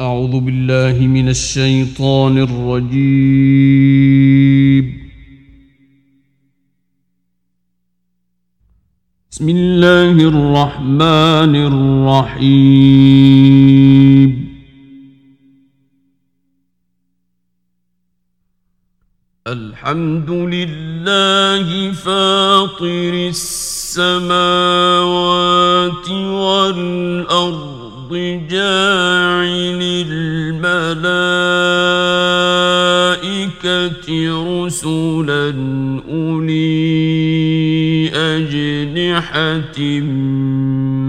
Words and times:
أعوذ 0.00 0.40
بالله 0.40 1.06
من 1.06 1.28
الشيطان 1.28 2.38
الرجيم. 2.38 3.40
بسم 9.30 9.48
الله 9.48 10.16
الرحمن 10.32 11.54
الرحيم. 12.36 13.10
الحمد 19.46 20.30
لله 20.30 21.92
فاطر 21.92 23.28
السماوات 23.28 24.40
والأرض. 26.10 27.69
جاعل 28.14 29.80
الملائكة 30.10 31.20
رسلا 34.64 35.50
أولي 36.08 36.90
أجنحة 38.14 39.78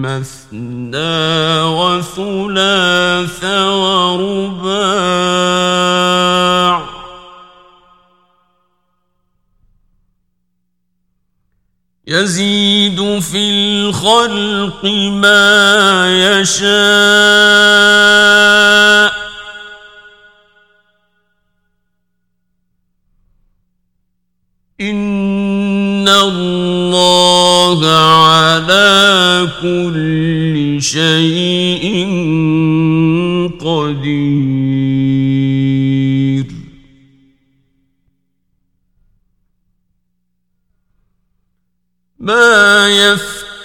مثنى 0.02 1.62
وثلاث 1.64 3.44
ورباع 3.46 5.22
يزيد 12.08 13.20
في 13.20 13.71
الخلق 13.92 14.86
ما 15.12 16.08
يشاء. 16.40 16.72
ان 24.82 26.08
الله 26.08 27.88
على 27.88 29.48
كل 29.62 30.78
شيء 30.82 31.51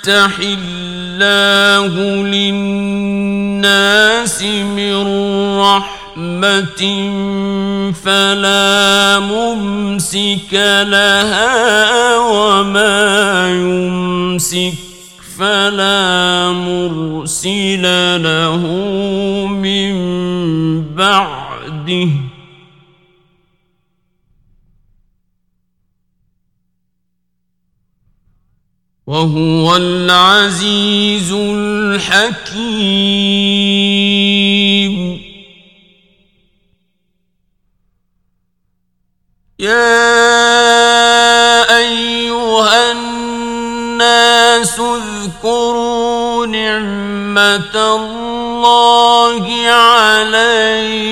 يفتح 0.08 0.38
الله 0.38 1.94
للناس 2.86 3.62
من 4.42 4.94
رحمة 5.58 6.82
فلا 8.04 9.18
ممسك 9.18 10.52
لها 10.86 12.18
وما 12.18 13.48
يمسك 13.50 14.74
فلا 15.38 16.52
مرسل 16.52 17.82
له 18.22 18.62
من 19.46 19.94
بعده. 20.94 22.08
وهو 29.06 29.76
العزيز 29.76 31.32
الحكيم. 31.32 32.56
يا 39.58 39.96
أيها 41.78 42.92
الناس 42.92 44.80
اذكروا 44.80 46.46
نعمة 46.46 47.96
الله 47.96 49.66
عليكم. 49.70 51.06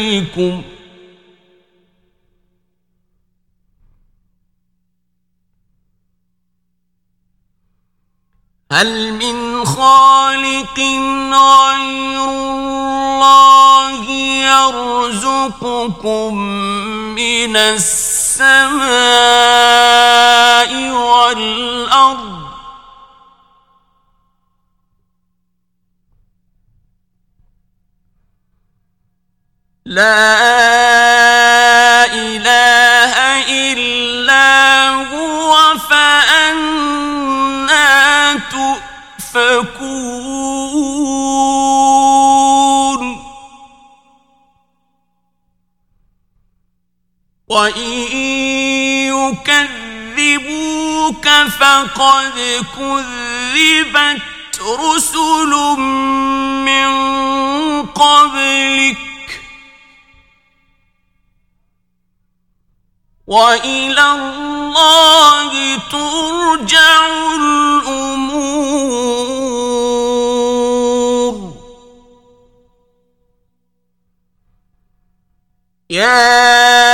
هل 8.75 9.13
من 9.13 9.65
خالق 9.65 10.79
غير 10.79 12.25
الله 12.25 14.11
يرزقكم 14.51 16.35
من 17.15 17.57
السماء 17.57 18.85
والأرض؟ 20.91 22.35
لا 29.87 30.25
إله 32.15 33.15
إلا 33.49 33.84
تؤفكون 39.35 39.75
وإن 47.49 47.93
يكذبوك 50.15 51.29
فقد 51.59 52.65
كذبت 52.77 54.23
رسل 54.63 55.53
من 56.65 56.91
قبلك. 57.87 58.99
وإلى 63.27 64.13
الله 64.13 65.77
ترجع 65.91 67.07
الأمور. 67.35 69.24
يا 75.95 76.94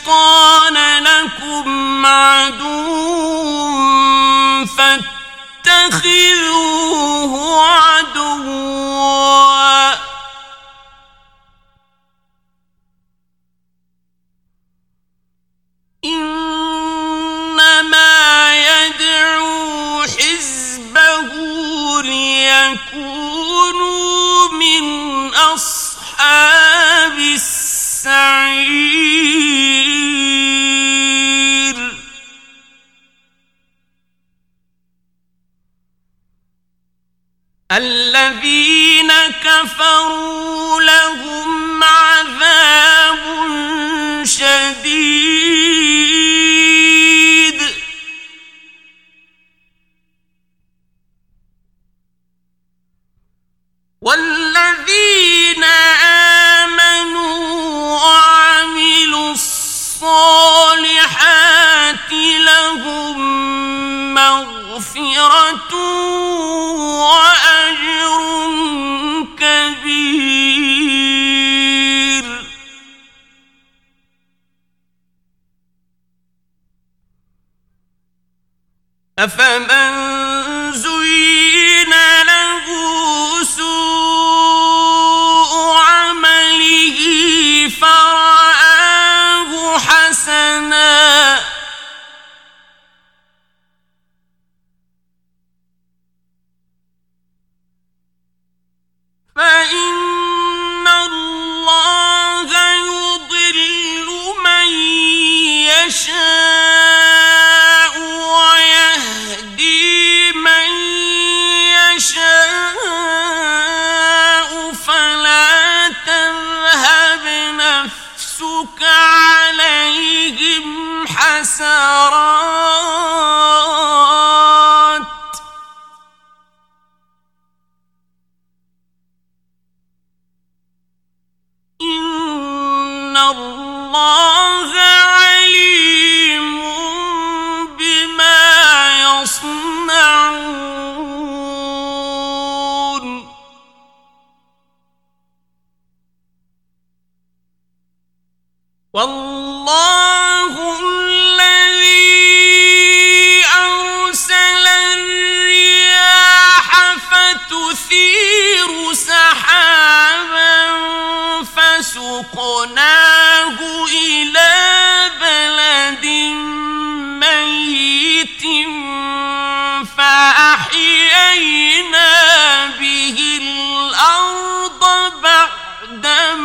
الشيطان 0.00 0.76
لكم 1.04 2.06
عدو 2.06 2.86
فاتخذوه 5.66 6.52
عدوا. 7.66 9.49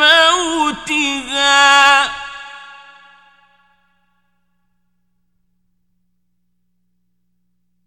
موتها. 0.05 1.65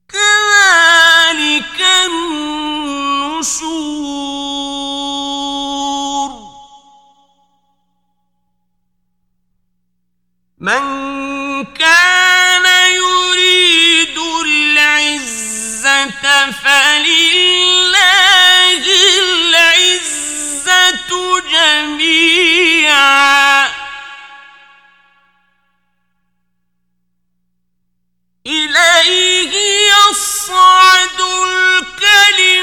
كذلك 0.08 1.80
النشور. 2.06 2.38
من 10.58 10.84
كان 11.64 12.66
يريد 12.94 14.18
العزة 14.44 16.24
فلله 16.50 17.64
العزة 19.18 21.10
جميعا. 21.58 23.18
إليه 28.46 29.52
يصعد 29.90 31.20
الكلم. 31.20 32.57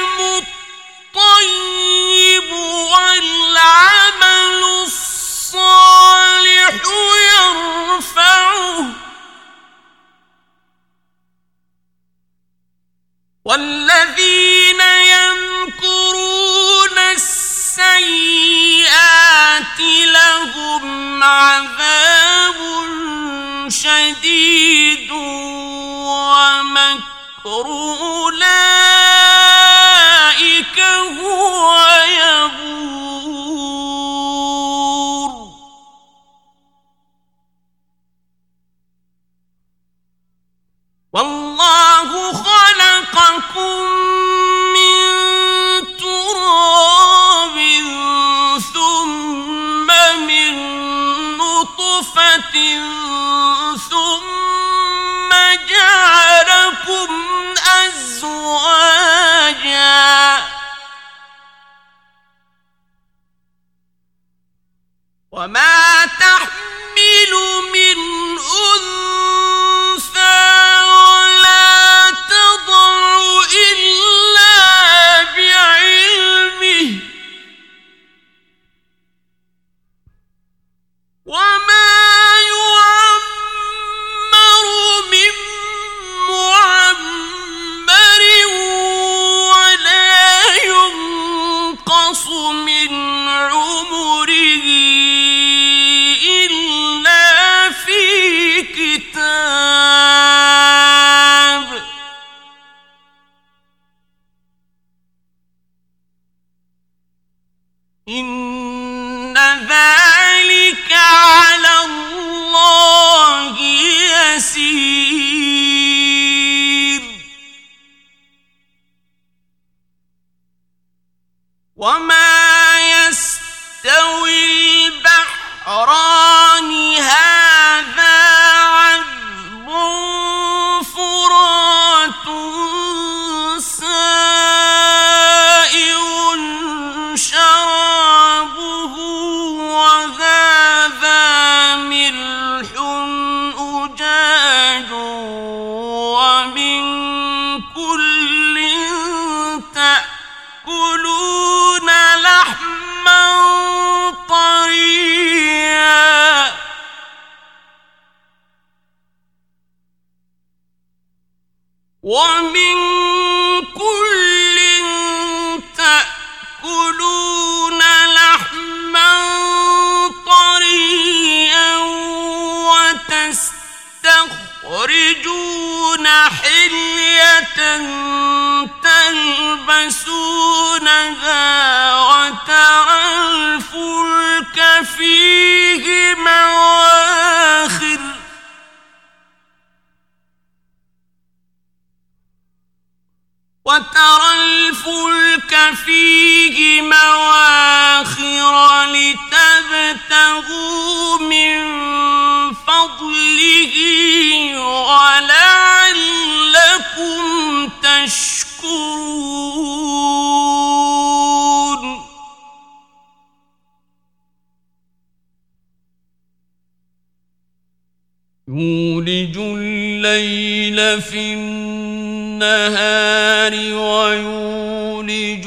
النهار 222.46 223.54
ويولج 223.74 225.46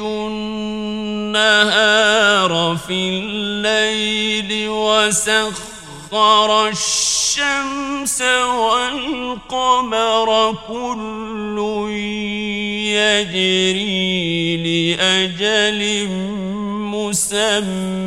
النهار 1.28 2.52
في 2.86 3.08
الليل 3.08 4.68
وسخر 4.68 6.68
الشمس 6.68 8.22
والقمر 8.62 10.28
كل 10.68 11.56
يجري 12.98 14.56
لأجل 14.96 15.80
مسمى. 16.94 17.98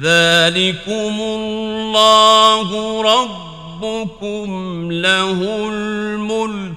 ذلكم 0.00 1.20
الله 1.20 2.68
ربكم 3.02 4.48
له 4.92 5.68
الملك 5.68 6.72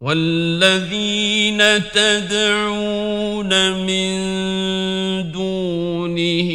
والذين 0.00 1.58
تدعون 1.90 3.72
من 3.86 4.18
دونه 5.32 6.50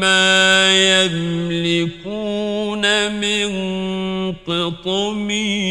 ما 0.00 1.04
يملكون 1.04 2.84
من 3.12 3.48
قطمير 4.32 5.63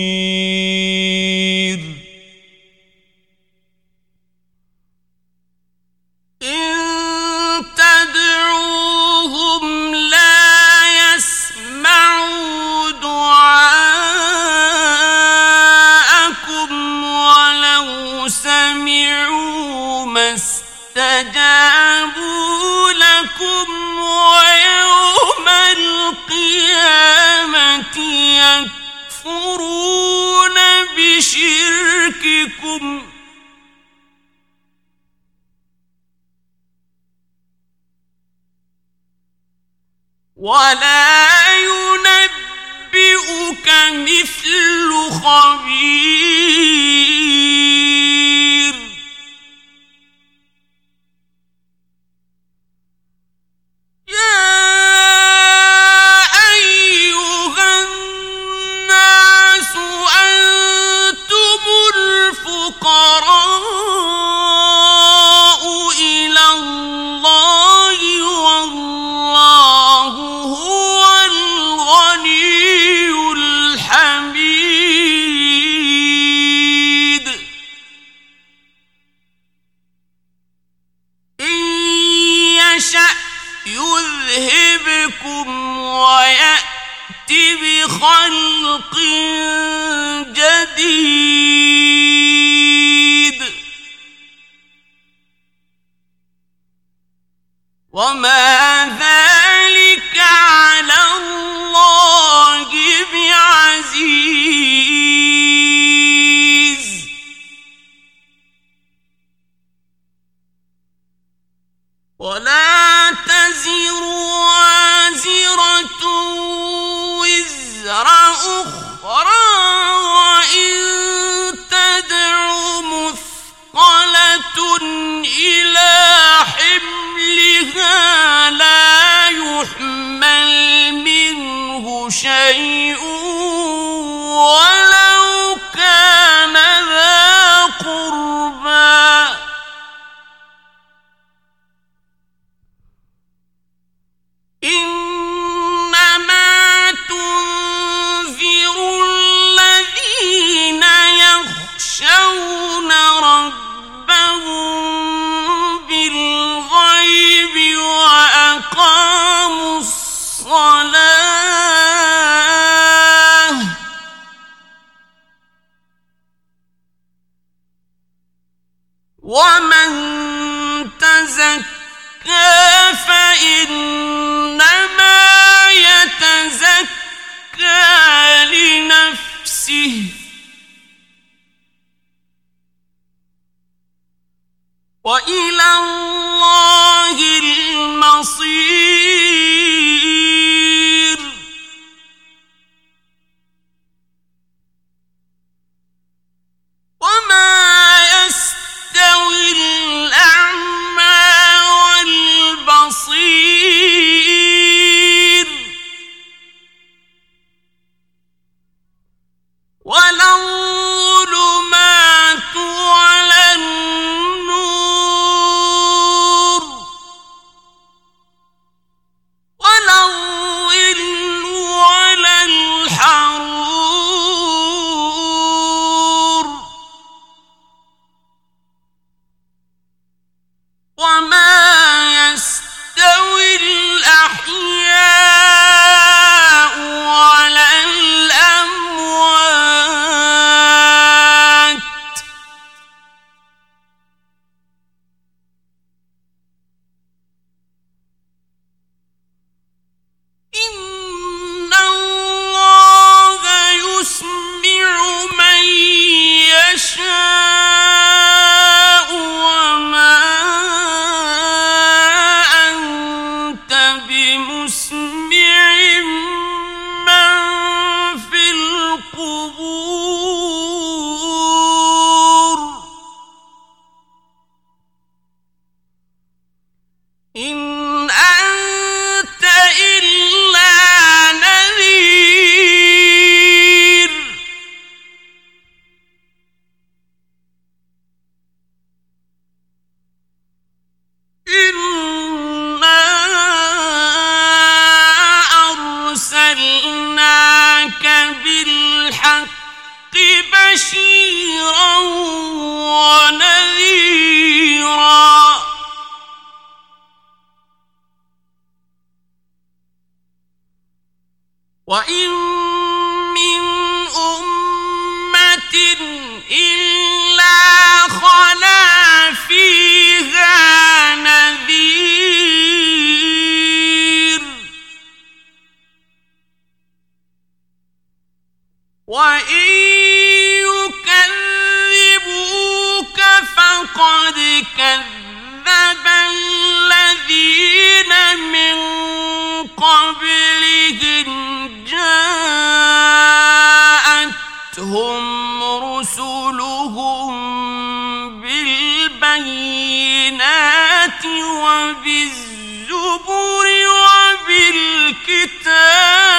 أن 132.54 132.83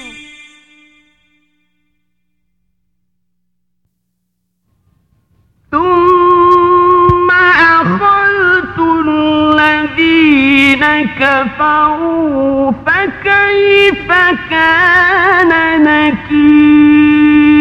ثم 5.71 7.31
أخذت 7.31 8.79
الذين 9.07 10.83
كفروا 11.19 12.71
فكيف 12.71 14.07
كان 14.49 15.51
نكير؟ 15.83 17.60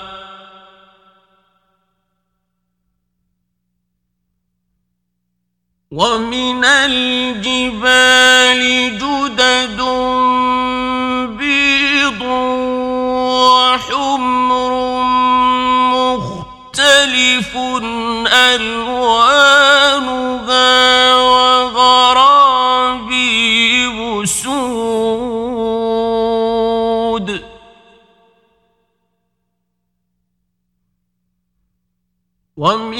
ومن 5.91 6.63
الجبال 6.65 8.61
جدد 8.95 9.81
بيض 11.37 12.21
وحمر 13.51 14.71
مختلف 15.91 17.57
ألوانها 18.27 19.55
وغرابيب 21.15 22.55
سود. 24.25 25.11
ومن 32.57 32.90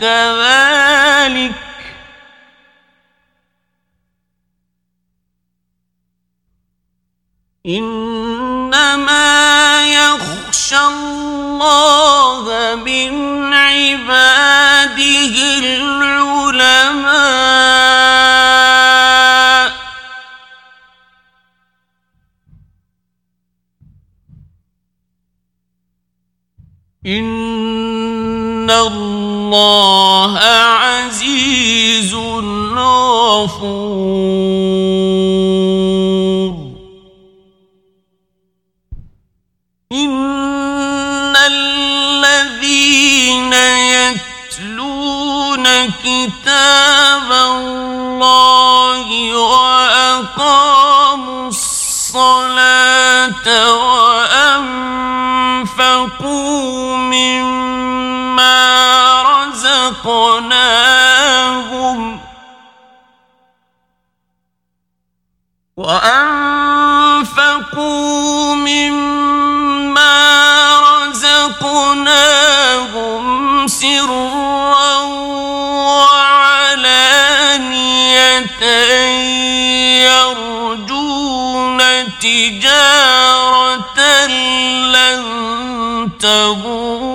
كذلك. 0.00 1.52
إنما 7.66 9.26
يخشى 9.86 10.78
الله 10.78 12.74
من 12.74 13.12
عباده 13.54 15.36
العلماء. 15.58 17.06
إن 27.06 28.70
الله 29.46 30.38
عزيز 30.38 32.14
غفور. 33.54 34.26
إن 39.92 41.36
الذين 41.46 42.52
يتلون 44.72 45.64
كتاب 45.86 46.35
رزقناهم 60.06 62.00
وأنفقوا 66.96 67.34
مما 68.54 70.16
رزقناهم 71.06 72.06
سرا 73.66 74.96
وعلانية 75.86 76.86
يرجون 80.06 81.80
تجارة 82.20 83.98
لن 84.86 85.22
تبور 86.20 87.05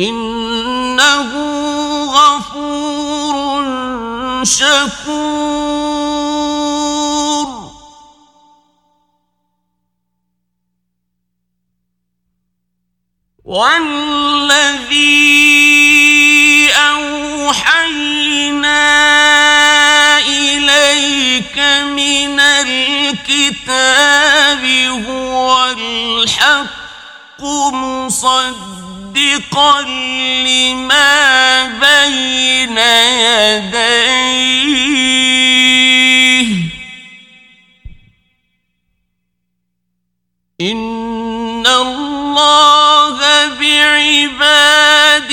إنه 0.00 1.30
غفور 2.04 3.64
شكور. 4.44 5.90
والذي 13.44 15.10
أوحينا 16.72 17.98
إليك 20.18 21.58
من 21.98 22.40
الكتاب 22.40 23.84
هو 25.08 25.66
الحق 25.66 27.42
مصدقا 29.10 29.82
لما 30.46 31.66
بين 31.66 32.78
يديه. 32.78 33.80
إن 40.60 41.66
الله 41.66 43.18
بعباده 43.60 45.30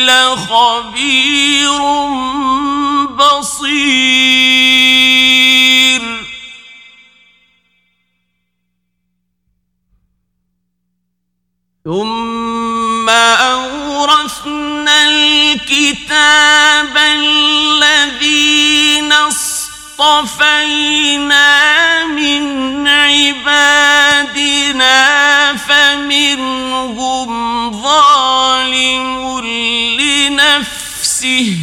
لخبير 0.00 1.80
بصير. 3.16 4.30
ثم 11.84 13.08
أورثنا 13.08 15.08
الكتاب 15.08 16.96
الذين 16.96 19.12
اصطفينا 19.12 20.64
من 22.04 22.88
عبادنا 22.88 24.96
فمنهم 25.56 27.30
ظالم 27.82 29.40
لنفسه 30.00 31.56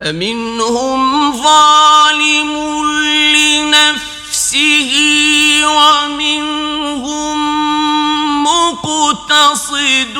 فمنهم 0.00 1.32
ظالم 1.42 2.52
لنفسه 3.34 4.90
ومنهم 5.66 7.38
مقتصد 8.44 10.18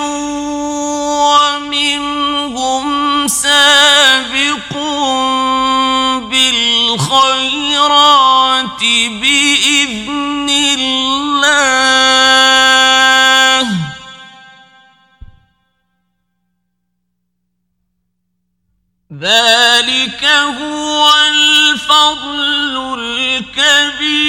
ذلك 20.19 20.25
هو 20.25 21.11
الفضل 21.29 22.99
الكبير 22.99 24.29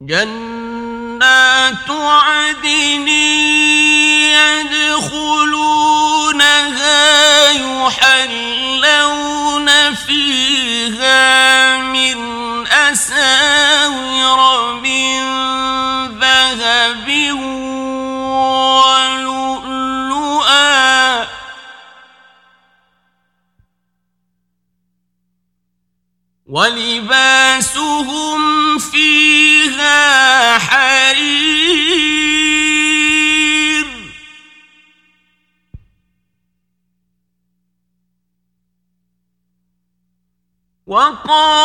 جنات 0.00 1.90
عدن 1.90 3.08
يدخلونها 4.74 5.40
يحلون 7.50 8.03
ولباسهم 26.54 28.42
فيها 28.78 30.58
حرير. 30.58 31.84
وقالوا 40.86 41.63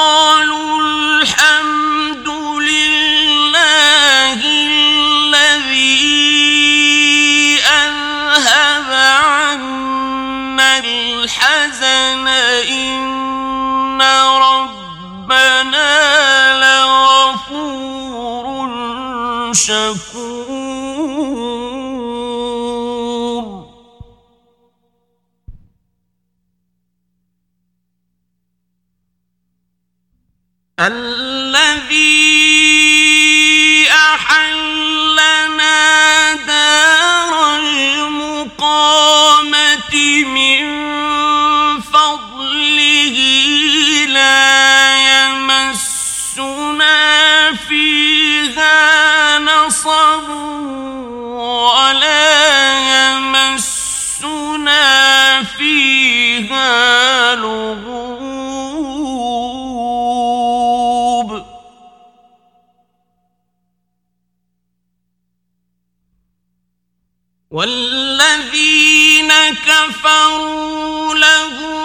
والذين 67.60 69.32
كفروا 69.68 71.16
لهم 71.16 71.79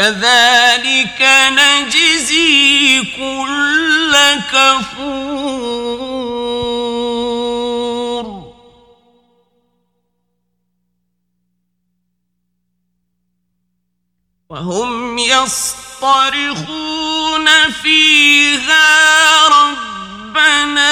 كذلك 0.00 1.20
نجزي 1.52 3.02
كل 3.16 4.16
كفور. 4.52 5.90
وهم 14.48 15.18
يصطرخون 15.18 16.68
فيها 17.82 18.88
ربنا 19.48 20.90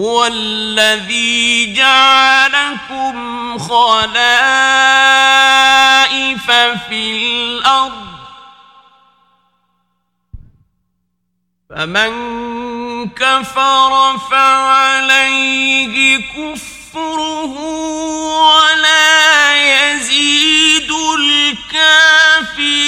هو 0.00 0.26
الذي 0.26 1.74
جعلكم 1.74 3.58
خلائف 3.58 4.00
في 6.88 7.12
الأرض. 7.12 8.10
فمن 11.70 12.10
كفر 13.08 14.18
فعليه 14.30 16.18
كفره 16.18 17.54
ولا 18.56 19.12
يزيد 19.56 20.90
الكافرين 21.70 22.80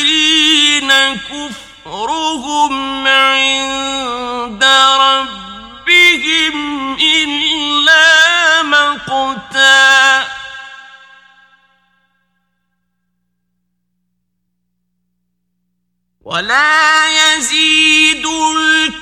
كفرهم 1.14 2.74
عند 3.08 4.64
ربهم 4.64 5.41
ولا 16.24 17.08
يزيد 17.08 18.26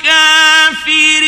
الكافرين 0.04 1.26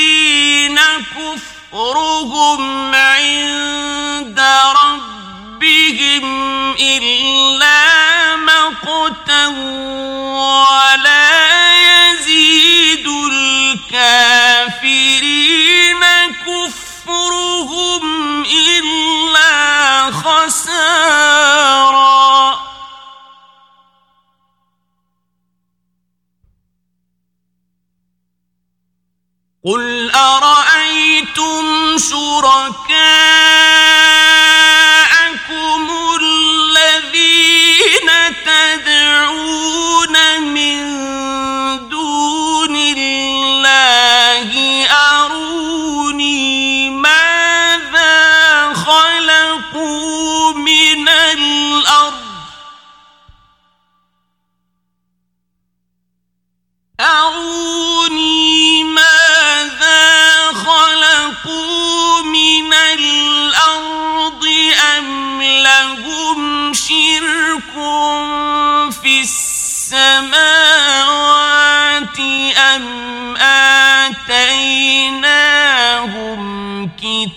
كفرهم 1.12 2.94
عند 2.94 4.40
ربهم 4.84 6.24
إلا 6.80 8.36
مقتا 8.36 9.46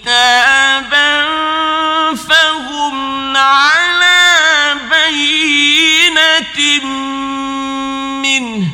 كتابا 0.02 1.26
فهم 2.16 3.38
على 3.38 4.76
بينة 4.92 6.58
منه 8.24 8.68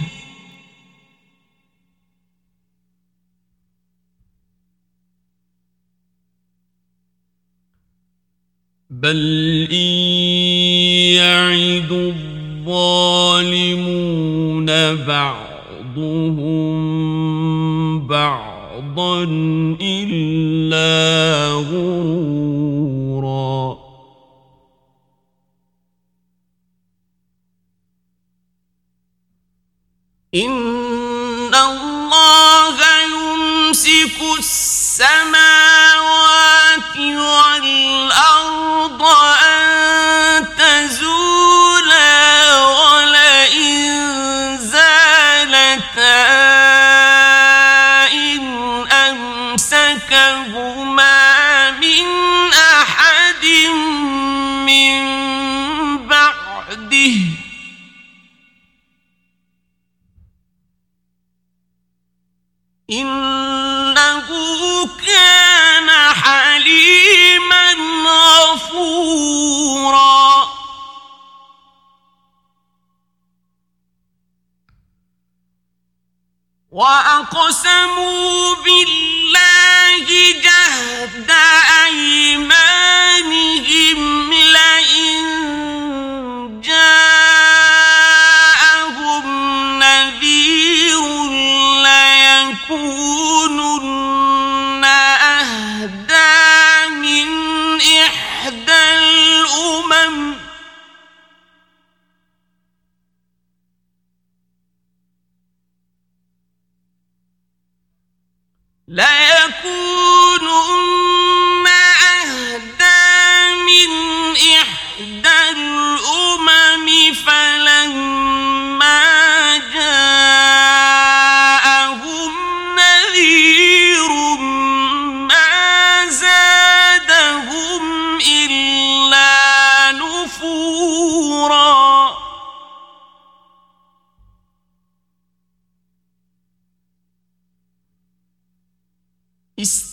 بل 8.89 9.67
إن 9.71 9.77
يعد 11.17 11.91
الظالمون 12.67 13.85
بعضهم 14.95 16.31
بعضا 18.07 19.23
إلا 19.81 21.10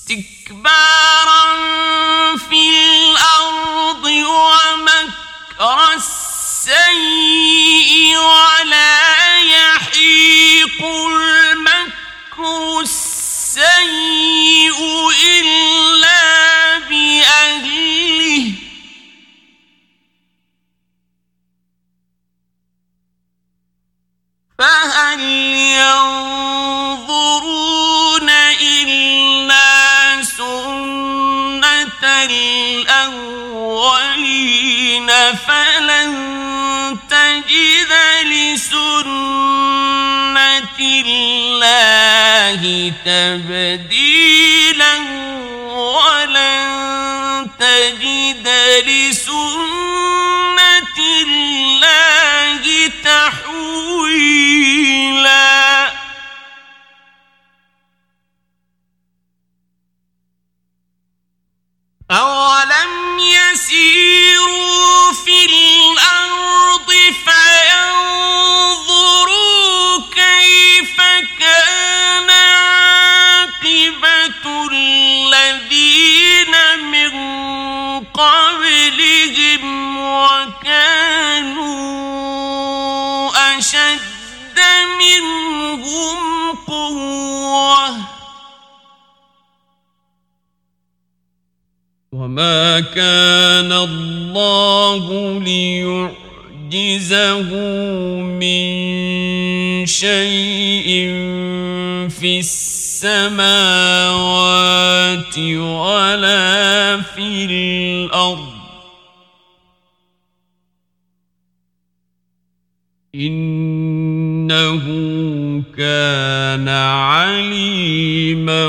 استكبارا 0.08 0.77
الله 42.89 43.98
شيء 99.89 100.89
في 102.09 102.39
السماوات 102.39 103.49
ولا 105.39 107.01
في 107.01 107.45
الأرض. 107.45 108.49
إنه 113.15 114.85
كان 115.77 116.69
عليما 116.69 118.69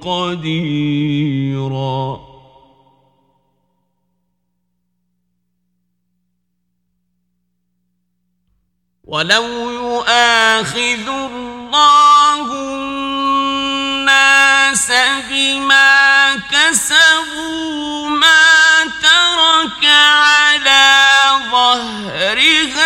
قديرا. 0.00 2.26
ولو 9.06 9.70
يؤاخذ 9.70 11.08
الله 11.08 12.52
الناس 14.02 14.12
بما 15.30 16.36
كسبوا 16.50 18.08
ما 18.08 18.84
ترك 19.02 19.84
على 19.90 21.06
ظهرها 21.50 22.85